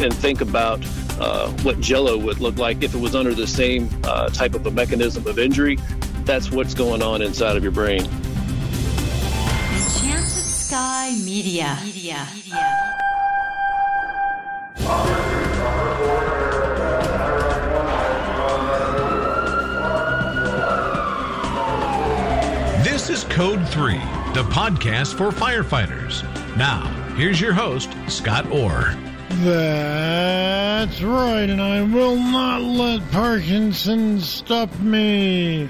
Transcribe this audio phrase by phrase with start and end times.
[0.00, 0.80] and think about
[1.20, 4.66] uh, what Jello would look like if it was under the same uh, type of
[4.66, 5.78] a mechanism of injury.
[6.24, 8.04] That's what's going on inside of your brain.
[9.72, 11.78] Enchanted Sky Media.
[11.84, 12.28] Media.
[12.34, 12.94] Media.
[22.84, 23.94] This is Code 3,
[24.34, 26.22] the podcast for firefighters.
[26.56, 26.86] Now,
[27.16, 28.94] here's your host, Scott Orr.
[29.30, 35.68] That's right, and I will not let Parkinson stop me.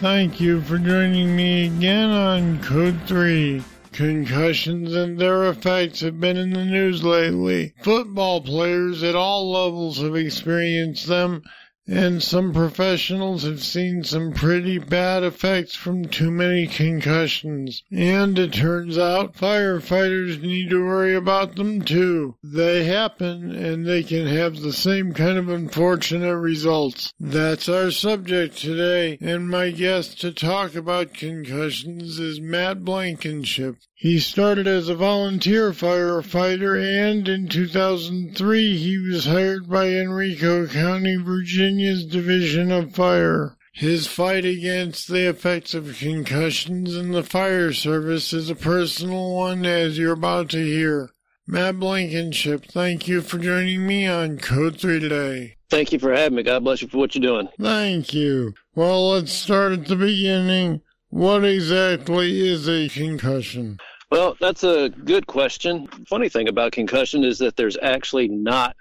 [0.00, 3.62] Thank you for joining me again on Code 3.
[3.92, 7.74] Concussions and their effects have been in the news lately.
[7.82, 11.42] Football players at all levels have experienced them,
[11.90, 17.82] and some professionals have seen some pretty bad effects from too many concussions.
[17.90, 22.36] And it turns out firefighters need to worry about them too.
[22.44, 27.12] They happen and they can have the same kind of unfortunate results.
[27.18, 33.76] That's our subject today, and my guest to talk about concussions is Matt Blankenship.
[34.00, 41.16] He started as a volunteer firefighter and in 2003 he was hired by Henrico County,
[41.16, 43.58] Virginia's Division of Fire.
[43.74, 49.66] His fight against the effects of concussions in the fire service is a personal one
[49.66, 51.10] as you're about to hear.
[51.46, 55.56] Matt Blankenship, thank you for joining me on Code 3 today.
[55.68, 56.42] Thank you for having me.
[56.42, 57.50] God bless you for what you're doing.
[57.60, 58.54] Thank you.
[58.74, 60.80] Well, let's start at the beginning.
[61.10, 63.78] What exactly is a concussion?
[64.10, 65.86] Well, that's a good question.
[66.08, 68.74] Funny thing about concussion is that there's actually not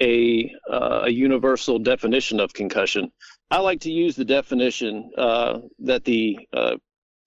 [0.00, 3.10] a, uh, a universal definition of concussion.
[3.50, 6.76] I like to use the definition uh, that the uh,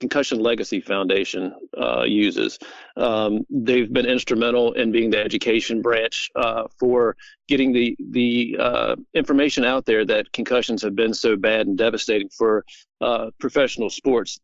[0.02, 2.58] Concussion Legacy Foundation uh, uses.
[2.98, 7.16] Um, they've been instrumental in being the education branch uh, for
[7.48, 12.30] getting the the uh, information out there that concussions have been so bad and devastating
[12.30, 12.66] for
[13.00, 14.40] uh, professional sports.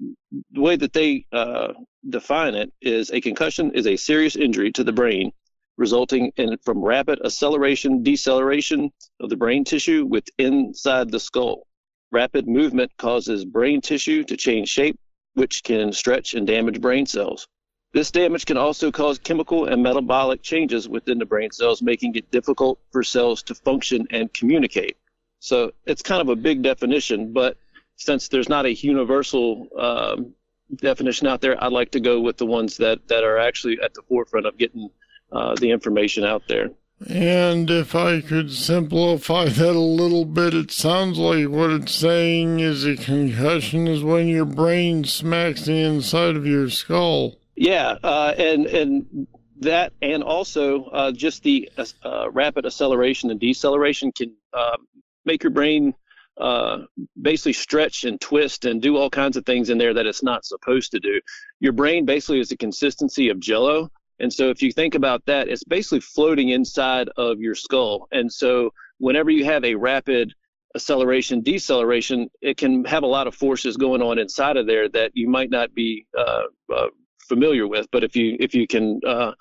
[0.51, 1.73] The way that they uh,
[2.07, 5.31] define it is a concussion is a serious injury to the brain
[5.77, 11.65] resulting in from rapid acceleration deceleration of the brain tissue with inside the skull.
[12.11, 14.99] Rapid movement causes brain tissue to change shape
[15.37, 17.47] which can stretch and damage brain cells.
[17.93, 22.29] This damage can also cause chemical and metabolic changes within the brain cells, making it
[22.31, 24.97] difficult for cells to function and communicate.
[25.39, 27.55] So it's kind of a big definition, but
[27.97, 30.33] since there's not a universal um,
[30.77, 33.93] definition out there, I'd like to go with the ones that, that are actually at
[33.93, 34.89] the forefront of getting
[35.31, 36.71] uh, the information out there.
[37.05, 42.59] And if I could simplify that a little bit, it sounds like what it's saying
[42.59, 47.37] is a concussion is when your brain smacks the inside of your skull.
[47.55, 49.27] Yeah, uh, and and
[49.61, 51.69] that, and also uh, just the
[52.03, 54.77] uh, rapid acceleration and deceleration can uh,
[55.25, 55.95] make your brain
[56.37, 56.79] uh,
[57.19, 60.45] basically stretch and twist and do all kinds of things in there that it's not
[60.45, 61.19] supposed to do.
[61.59, 63.89] Your brain basically is the consistency of Jello.
[64.19, 68.07] And so if you think about that, it's basically floating inside of your skull.
[68.11, 70.33] And so whenever you have a rapid
[70.75, 75.11] acceleration, deceleration, it can have a lot of forces going on inside of there that
[75.13, 76.43] you might not be uh,
[76.75, 76.87] uh,
[77.27, 77.87] familiar with.
[77.91, 79.33] But if you if you can uh,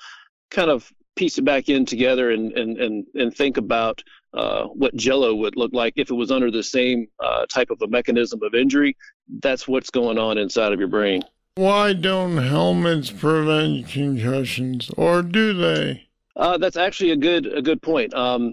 [0.50, 4.03] kind of piece it back in together and and and, and think about
[4.34, 7.81] uh, what Jello would look like if it was under the same uh, type of
[7.82, 8.97] a mechanism of injury,
[9.41, 11.22] that's what's going on inside of your brain.
[11.56, 16.06] Why don't helmets prevent concussions, or do they?
[16.37, 18.12] Uh, that's actually a good a good point.
[18.12, 18.53] Um,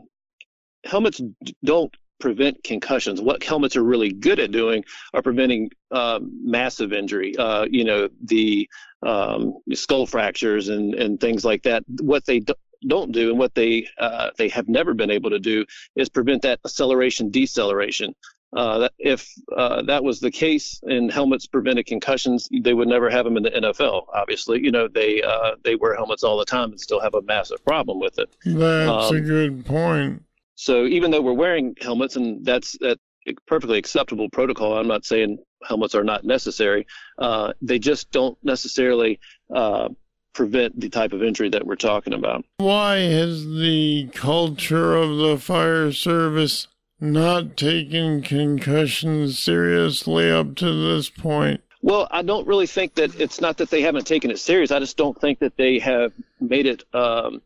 [0.86, 3.20] helmets d- don't prevent concussions.
[3.20, 7.36] What helmets are really good at doing are preventing um, massive injury.
[7.36, 8.70] Uh, you know, the
[9.06, 11.84] um, skull fractures and and things like that.
[12.00, 12.54] What they do,
[12.88, 15.66] don't do and what they uh, they have never been able to do
[15.98, 18.16] is prevent that acceleration deceleration.
[18.56, 23.10] Uh, that if uh, that was the case and helmets prevented concussions, they would never
[23.10, 24.06] have them in the NFL.
[24.14, 27.22] Obviously, you know they uh, they wear helmets all the time and still have a
[27.24, 28.36] massive problem with it.
[28.46, 30.24] That's um, a good point.
[30.56, 33.00] So even though we're wearing helmets, and that's that
[33.48, 36.86] perfectly acceptable protocol, I'm not saying helmets are not necessary.
[37.18, 39.20] Uh, they just don't necessarily
[39.54, 39.90] uh,
[40.34, 42.46] prevent the type of injury that we're talking about.
[42.58, 46.68] Why has the culture of the fire service
[47.00, 51.62] not taken concussions seriously up to this point?
[51.82, 54.72] Well, I don't really think that it's not that they haven't taken it serious.
[54.72, 56.84] I just don't think that they have made it.
[56.94, 57.42] Um,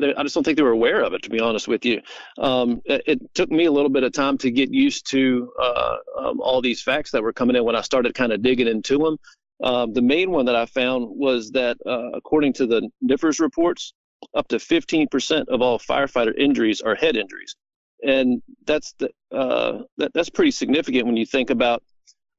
[0.00, 2.00] I just don't think they were aware of it, to be honest with you.
[2.38, 5.96] Um, it, it, took me a little bit of time to get used to uh,
[6.18, 8.98] um, all these facts that were coming in when I started kind of digging into
[8.98, 9.18] them.
[9.62, 13.92] Um, the main one that I found was that, uh, according to the NFIRS reports,
[14.34, 17.54] up to 15% of all firefighter injuries are head injuries,
[18.02, 21.82] and that's the uh, that, that's pretty significant when you think about.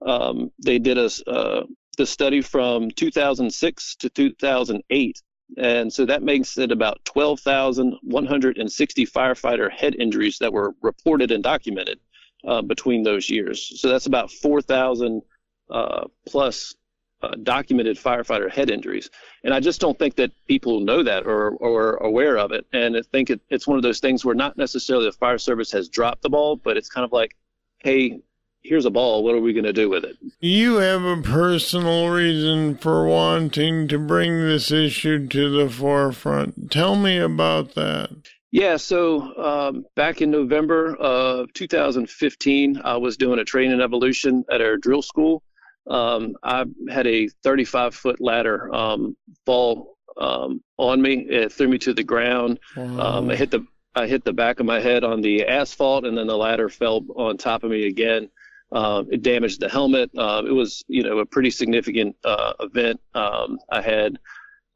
[0.06, 1.63] Um, they did a uh,
[1.98, 5.22] the study from 2006 to 2008,
[5.57, 12.00] and so that makes it about 12,160 firefighter head injuries that were reported and documented
[12.46, 13.80] uh, between those years.
[13.80, 15.22] So that's about 4,000
[15.69, 16.75] uh, plus
[17.21, 19.09] uh, documented firefighter head injuries.
[19.44, 22.65] And I just don't think that people know that or, or are aware of it.
[22.73, 25.71] And I think it, it's one of those things where not necessarily the fire service
[25.71, 27.35] has dropped the ball, but it's kind of like,
[27.79, 28.19] hey,
[28.63, 29.23] here's a ball.
[29.23, 30.17] What are we going to do with it?
[30.39, 36.71] You have a personal reason for wanting to bring this issue to the forefront.
[36.71, 38.09] Tell me about that.
[38.51, 44.62] Yeah, so um, back in November of 2015, I was doing a training evolution at
[44.62, 45.44] our drill school
[45.88, 49.16] um, I had a 35 foot ladder um,
[49.46, 51.26] fall um, on me.
[51.30, 52.60] It threw me to the ground.
[52.76, 53.30] Wow.
[53.30, 53.66] I hit the
[53.98, 57.06] I hit the back of my head on the asphalt, and then the ladder fell
[57.16, 58.30] on top of me again.
[58.72, 60.12] Uh, it damaged the helmet.
[60.18, 63.00] Uh, it was, you know, a pretty significant uh, event.
[63.14, 64.20] Um, I had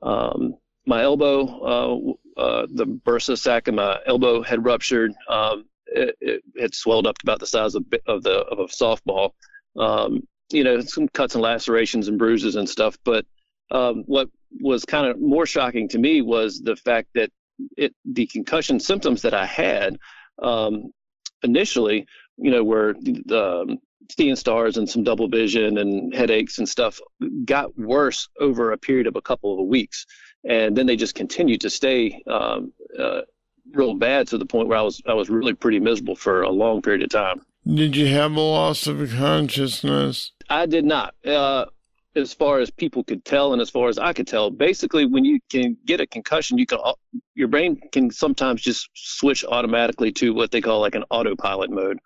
[0.01, 5.11] um, my elbow, uh, uh, the bursa sac in my elbow had ruptured.
[5.27, 8.65] Um, it, it, had swelled up to about the size of, of the of a
[8.65, 9.31] softball.
[9.77, 12.97] Um, you know, some cuts and lacerations and bruises and stuff.
[13.03, 13.25] But
[13.71, 14.29] um, what
[14.59, 17.31] was kind of more shocking to me was the fact that
[17.77, 19.97] it, the concussion symptoms that I had
[20.41, 20.91] um,
[21.43, 22.07] initially,
[22.37, 23.79] you know, were the um,
[24.11, 26.99] seeing stars and some double vision and headaches and stuff
[27.45, 30.05] got worse over a period of a couple of weeks.
[30.47, 33.21] And then they just continued to stay um, uh,
[33.71, 36.49] real bad to the point where I was I was really pretty miserable for a
[36.49, 37.41] long period of time.
[37.73, 40.31] Did you have a loss of consciousness?
[40.49, 41.13] I did not.
[41.23, 41.65] Uh,
[42.15, 45.23] as far as people could tell, and as far as I could tell, basically, when
[45.23, 46.79] you can get a concussion, you can
[47.35, 51.99] your brain can sometimes just switch automatically to what they call like an autopilot mode.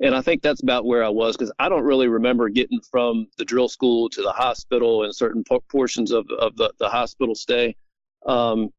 [0.00, 3.26] And I think that's about where I was because I don't really remember getting from
[3.36, 7.76] the drill school to the hospital and certain portions of, of the, the hospital stay.
[8.24, 8.70] Um,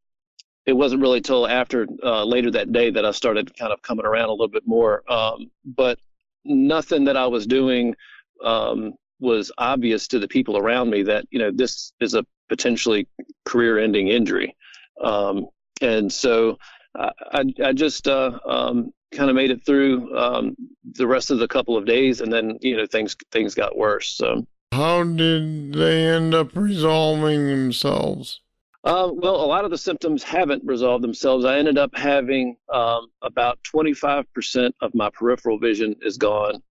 [0.65, 4.05] it wasn't really till after uh, later that day that I started kind of coming
[4.05, 5.03] around a little bit more.
[5.11, 5.99] Um, but
[6.45, 7.95] nothing that I was doing
[8.43, 13.07] um, was obvious to the people around me that you know this is a potentially
[13.45, 14.55] career-ending injury,
[15.03, 15.47] um,
[15.81, 16.57] and so
[16.95, 20.55] I, I just uh, um, kind of made it through um,
[20.93, 24.09] the rest of the couple of days, and then you know things things got worse.
[24.09, 28.40] So how did they end up resolving themselves?
[28.83, 31.45] Uh, well, a lot of the symptoms haven't resolved themselves.
[31.45, 36.63] I ended up having um, about 25% of my peripheral vision is gone.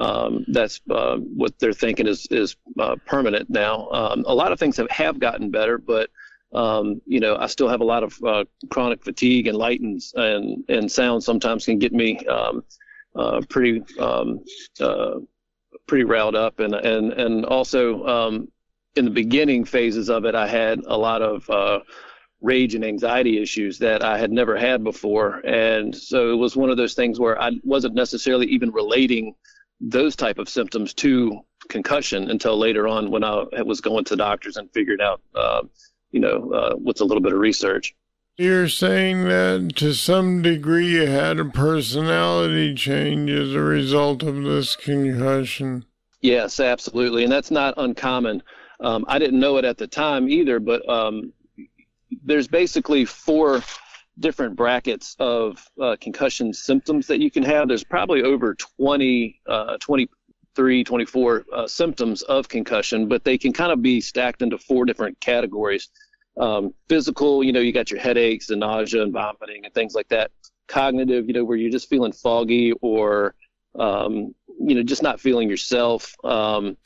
[0.00, 3.88] Um, that's uh, what they're thinking is is uh, permanent now.
[3.90, 6.08] Um, a lot of things have, have gotten better, but
[6.52, 10.00] um, you know I still have a lot of uh, chronic fatigue and light and
[10.14, 12.62] and, and sound sometimes can get me um,
[13.16, 14.44] uh, pretty um,
[14.80, 15.14] uh,
[15.88, 18.06] pretty riled up and and and also
[18.98, 21.80] in the beginning phases of it, I had a lot of uh,
[22.40, 26.70] rage and anxiety issues that I had never had before, and so it was one
[26.70, 29.34] of those things where I wasn't necessarily even relating
[29.80, 34.56] those type of symptoms to concussion until later on when I was going to doctors
[34.56, 35.62] and figured out, uh,
[36.10, 37.94] you know, uh, what's a little bit of research.
[38.36, 44.44] You're saying that to some degree you had a personality change as a result of
[44.44, 45.84] this concussion.
[46.20, 48.42] Yes, absolutely, and that's not uncommon.
[48.80, 51.32] Um, I didn't know it at the time either, but um,
[52.24, 53.62] there's basically four
[54.20, 57.68] different brackets of uh, concussion symptoms that you can have.
[57.68, 63.72] There's probably over 20, uh, 23, 24 uh, symptoms of concussion, but they can kind
[63.72, 65.88] of be stacked into four different categories.
[66.38, 70.08] Um, physical, you know, you got your headaches and nausea and vomiting and things like
[70.08, 70.30] that.
[70.68, 73.34] Cognitive, you know, where you're just feeling foggy or,
[73.78, 76.14] um, you know, just not feeling yourself.
[76.24, 76.76] Um,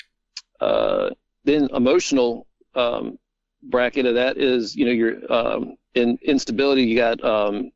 [0.60, 1.10] uh,
[1.44, 3.18] then emotional um,
[3.62, 6.84] bracket of that is you know your um, in instability.
[6.84, 7.70] You got um,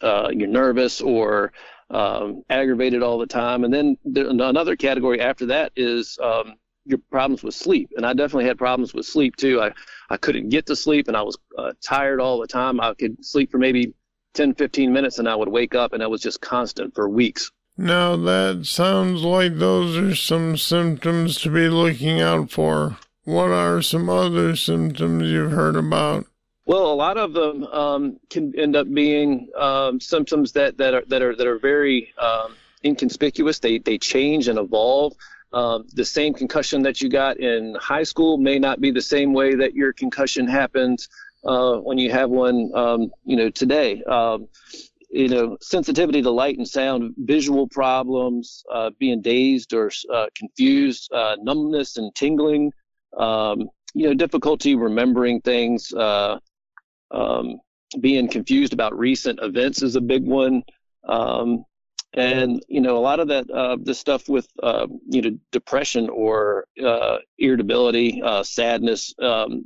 [0.00, 1.52] uh, you're nervous or
[1.90, 6.54] um, aggravated all the time, and then there, another category after that is um,
[6.84, 7.90] your problems with sleep.
[7.96, 9.60] And I definitely had problems with sleep too.
[9.60, 9.72] I
[10.10, 12.80] I couldn't get to sleep, and I was uh, tired all the time.
[12.80, 13.94] I could sleep for maybe
[14.34, 17.50] 10, 15 minutes, and I would wake up, and that was just constant for weeks.
[17.78, 22.96] Now that sounds like those are some symptoms to be looking out for.
[23.26, 26.26] What are some other symptoms you've heard about?
[26.64, 31.02] Well, a lot of them um, can end up being um, symptoms that, that are
[31.08, 32.54] that are that are very um,
[32.84, 33.58] inconspicuous.
[33.58, 35.14] They they change and evolve.
[35.52, 39.32] Um, the same concussion that you got in high school may not be the same
[39.32, 41.08] way that your concussion happens
[41.44, 44.04] uh, when you have one, um, you know, today.
[44.04, 44.46] Um,
[45.10, 51.12] you know, sensitivity to light and sound, visual problems, uh, being dazed or uh, confused,
[51.12, 52.72] uh, numbness and tingling,
[53.16, 56.38] um, you know, difficulty remembering things, uh,
[57.10, 57.58] um,
[58.00, 60.62] being confused about recent events is a big one.
[61.08, 61.64] Um,
[62.14, 66.08] and you know a lot of that uh, the stuff with uh, you know depression
[66.08, 69.62] or uh, irritability uh, sadness um,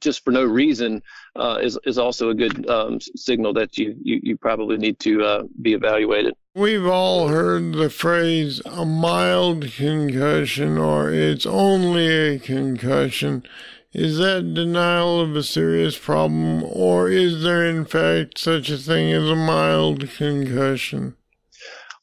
[0.00, 1.02] just for no reason
[1.36, 5.22] uh, is is also a good um, signal that you, you, you probably need to
[5.22, 6.34] uh, be evaluated.
[6.54, 13.44] We've all heard the phrase a mild concussion or it's only a concussion.
[13.92, 19.12] Is that denial of a serious problem or is there in fact such a thing
[19.12, 21.16] as a mild concussion?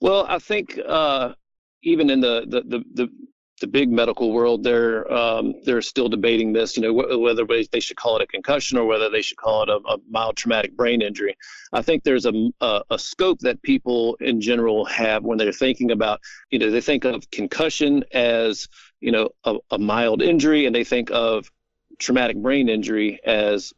[0.01, 1.33] Well, I think uh,
[1.83, 3.09] even in the, the, the, the,
[3.61, 6.75] the big medical world, they're um, they're still debating this.
[6.75, 9.63] You know, wh- whether they should call it a concussion or whether they should call
[9.63, 11.37] it a, a mild traumatic brain injury.
[11.71, 15.91] I think there's a, a, a scope that people in general have when they're thinking
[15.91, 16.19] about.
[16.49, 18.67] You know, they think of concussion as
[18.99, 21.49] you know a, a mild injury, and they think of
[21.97, 23.73] traumatic brain injury as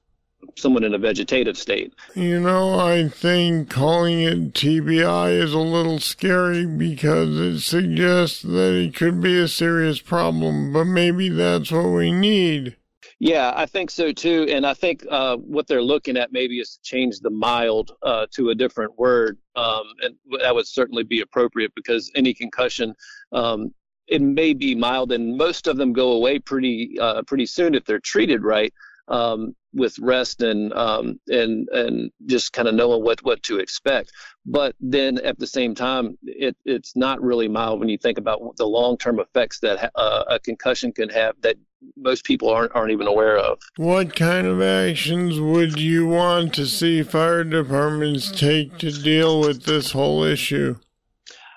[0.56, 1.94] someone in a vegetative state.
[2.16, 8.74] You know, I think calling it TBI is a little scary because it suggests that
[8.74, 12.76] it could be a serious problem, but maybe that's what we need.
[13.20, 14.46] Yeah, I think so too.
[14.50, 18.28] And I think uh, what they're looking at maybe is to change the mild uh,
[18.32, 19.40] to a different word.
[19.56, 22.94] Um, and that would certainly be appropriate because any concussion,
[23.32, 23.74] um,
[24.08, 27.86] it may be mild and most of them go away pretty, uh, pretty soon if
[27.86, 28.72] they're treated right
[29.08, 34.12] um, with rest and um, and and just kind of knowing what what to expect.
[34.46, 38.56] But then at the same time, it, it's not really mild when you think about
[38.58, 41.58] the long term effects that uh, a concussion can have that
[41.96, 43.60] most people aren't aren't even aware of.
[43.78, 49.64] What kind of actions would you want to see fire departments take to deal with
[49.64, 50.78] this whole issue?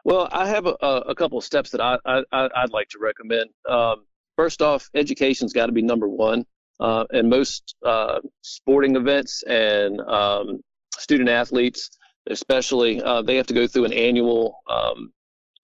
[0.05, 3.51] Well, I have a, a couple of steps that I, I would like to recommend.
[3.69, 6.47] Um, first off, education's got to be number one
[6.81, 10.61] uh, and most uh, sporting events and um,
[10.99, 11.91] student athletes,
[12.29, 15.13] especially, uh, they have to go through an annual um,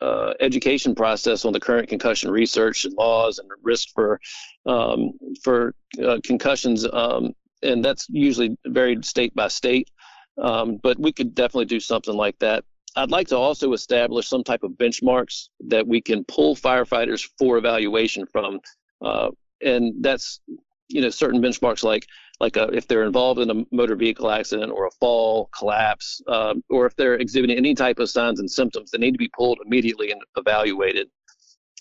[0.01, 4.21] uh, education process on the current concussion research and laws and risk for
[4.67, 7.33] um, for uh, concussions, um,
[7.63, 9.91] and that's usually varied state by state.
[10.39, 12.63] Um, but we could definitely do something like that.
[12.95, 17.57] I'd like to also establish some type of benchmarks that we can pull firefighters for
[17.57, 18.61] evaluation from.
[19.03, 19.31] Uh,
[19.63, 20.41] and that's
[20.89, 22.07] you know certain benchmarks like
[22.39, 26.21] like a, uh, if they're involved in a motor vehicle accident or a fall collapse
[26.29, 29.31] um, or if they're exhibiting any type of signs and symptoms they need to be
[29.37, 31.09] pulled immediately and evaluated.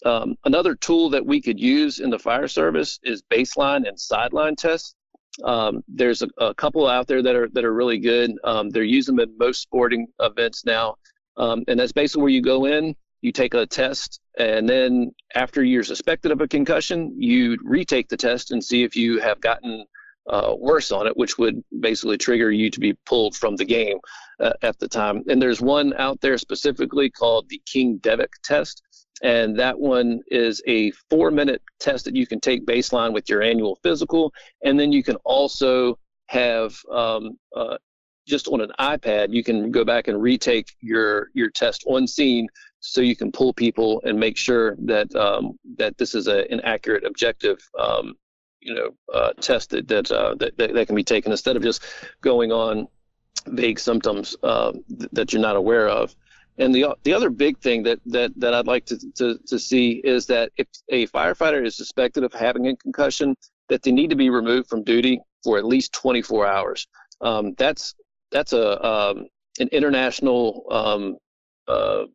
[0.05, 4.55] Um, another tool that we could use in the fire service is baseline and sideline
[4.55, 4.95] tests.
[5.43, 8.31] Um, there's a, a, couple out there that are that are really good.
[8.43, 10.95] Um, they're using them in most sporting events now.
[11.37, 15.63] Um, and that's basically where you go in you take a test, and then after
[15.63, 19.83] you're suspected of a concussion, you retake the test and see if you have gotten
[20.29, 23.97] uh, worse on it, which would basically trigger you to be pulled from the game
[24.39, 25.23] uh, at the time.
[25.27, 28.83] And there's one out there specifically called the King Devick test.
[29.23, 33.41] And that one is a four minute test that you can take baseline with your
[33.41, 34.31] annual physical.
[34.63, 37.77] And then you can also have um, uh,
[38.27, 42.47] just on an iPad, you can go back and retake your your test on scene
[42.85, 46.61] so you can pull people and make sure that um, that this is a, an
[46.61, 48.13] accurate, objective, um,
[48.59, 51.63] you know, uh, test that that, uh, that, that that can be taken instead of
[51.63, 51.83] just
[52.21, 52.87] going on
[53.47, 56.15] vague symptoms uh, th- that you're not aware of.
[56.57, 60.01] And the the other big thing that that that I'd like to, to to see
[60.03, 63.35] is that if a firefighter is suspected of having a concussion,
[63.67, 66.87] that they need to be removed from duty for at least 24 hours.
[67.21, 67.95] Um, that's
[68.31, 69.25] that's a um,
[69.59, 71.17] an international um,
[71.67, 72.05] uh,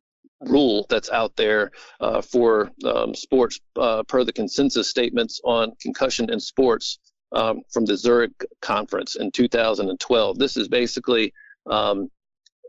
[0.40, 1.70] rule that's out there
[2.00, 6.98] uh, for um, sports uh, per the consensus statements on concussion in sports
[7.32, 10.38] um, from the Zurich conference in 2012.
[10.38, 11.32] This is basically
[11.66, 12.08] um,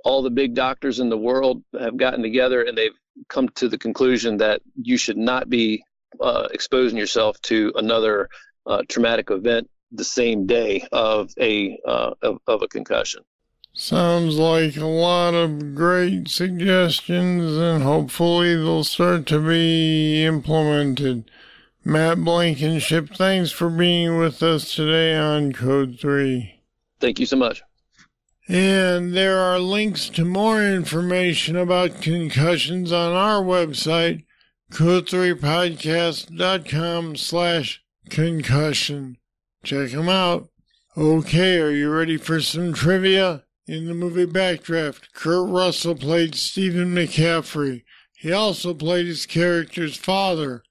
[0.03, 2.91] all the big doctors in the world have gotten together and they've
[3.29, 5.83] come to the conclusion that you should not be
[6.19, 8.29] uh, exposing yourself to another
[8.65, 13.21] uh, traumatic event the same day of a uh, of, of a concussion.
[13.73, 21.31] Sounds like a lot of great suggestions, and hopefully they'll start to be implemented.
[21.83, 26.61] Matt Blankenship, thanks for being with us today on Code 3.
[26.99, 27.63] Thank you so much.
[28.47, 34.25] And there are links to more information about concussions on our website,
[34.71, 39.17] code3podcast.com slash concussion.
[39.63, 40.49] Check them out.
[40.97, 43.45] Okay, are you ready for some trivia?
[43.71, 47.83] In the movie Backdraft, Kurt Russell played Stephen McCaffrey.
[48.17, 50.61] He also played his character's father.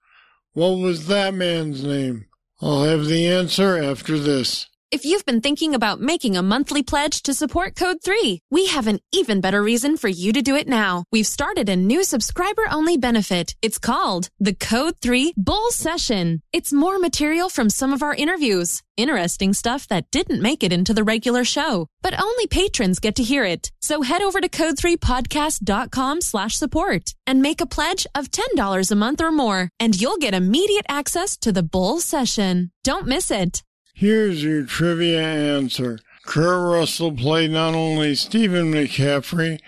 [0.53, 2.27] What was that man's name?
[2.61, 4.67] I'll have the answer after this.
[4.93, 8.89] If you've been thinking about making a monthly pledge to support Code 3, we have
[8.89, 11.05] an even better reason for you to do it now.
[11.13, 13.55] We've started a new subscriber only benefit.
[13.63, 16.43] It's called the Code 3 Bull Session.
[16.53, 18.83] It's more material from some of our interviews.
[18.97, 23.23] Interesting stuff that didn't make it into the regular show, but only patrons get to
[23.23, 23.71] hear it.
[23.81, 29.21] So head over to code3podcast.com slash support and make a pledge of $10 a month
[29.21, 32.73] or more, and you'll get immediate access to the Bull Session.
[32.83, 33.63] Don't miss it.
[34.01, 35.99] Here's your trivia answer.
[36.25, 39.61] Kurt Russell played not only Stephen McCaffrey,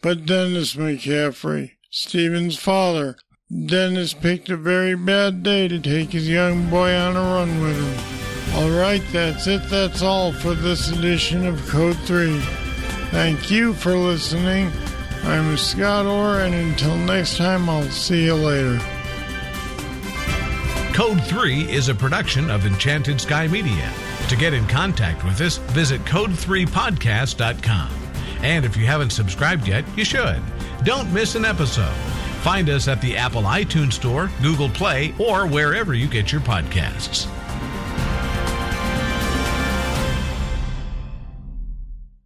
[0.00, 3.18] but Dennis McCaffrey, Stephen's father.
[3.54, 7.76] Dennis picked a very bad day to take his young boy on a run with
[7.76, 8.54] him.
[8.54, 9.68] All right, that's it.
[9.68, 12.40] That's all for this edition of Code 3.
[13.10, 14.72] Thank you for listening.
[15.24, 18.80] I'm Scott Orr, and until next time, I'll see you later.
[20.94, 23.92] Code 3 is a production of Enchanted Sky Media.
[24.28, 27.90] To get in contact with us, visit code3podcast.com.
[28.42, 30.40] And if you haven't subscribed yet, you should.
[30.84, 31.96] Don't miss an episode.
[32.42, 37.28] Find us at the Apple iTunes Store, Google Play, or wherever you get your podcasts.